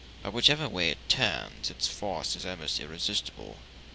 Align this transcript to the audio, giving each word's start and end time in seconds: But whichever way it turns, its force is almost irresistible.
But 0.23 0.33
whichever 0.33 0.67
way 0.67 0.89
it 0.89 1.09
turns, 1.09 1.69
its 1.69 1.85
force 1.87 2.35
is 2.35 2.43
almost 2.43 2.79
irresistible. 2.79 3.57